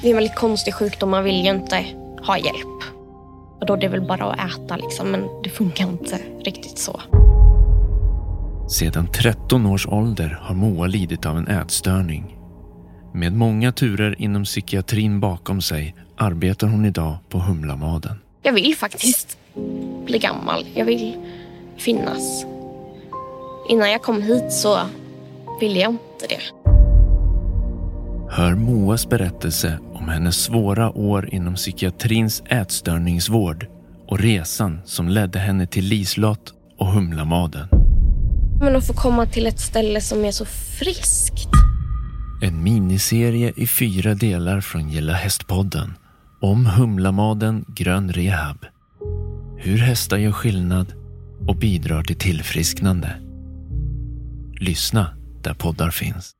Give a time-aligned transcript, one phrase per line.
[0.00, 1.10] Det är en väldigt konstig sjukdom.
[1.10, 1.84] Man vill ju inte
[2.26, 2.82] ha hjälp.
[3.60, 7.00] Och då är det väl bara att äta liksom, men det funkar inte riktigt så.
[8.70, 12.36] Sedan 13 års ålder har Moa lidit av en ätstörning.
[13.14, 18.20] Med många turer inom psykiatrin bakom sig arbetar hon idag på Humlamaden.
[18.42, 19.38] Jag vill faktiskt
[20.04, 20.66] bli gammal.
[20.74, 21.16] Jag vill
[21.76, 22.44] finnas.
[23.68, 24.78] Innan jag kom hit så
[25.60, 26.40] ville jag inte det.
[28.38, 33.66] Hör Moas berättelse om hennes svåra år inom psykiatrins ätstörningsvård
[34.06, 37.68] och resan som ledde henne till Lislott och Humlamaden.
[38.60, 41.48] Men att få komma till ett ställe som är så friskt.
[42.42, 45.94] En miniserie i fyra delar från Gilla Hästpodden
[46.40, 48.66] om Humlamaden Grön Rehab.
[49.56, 50.92] Hur hästar gör skillnad
[51.48, 53.16] och bidrar till tillfrisknande.
[54.60, 56.37] Lyssna där poddar finns.